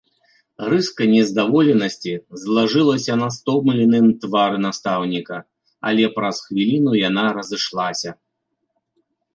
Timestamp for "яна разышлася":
7.09-8.11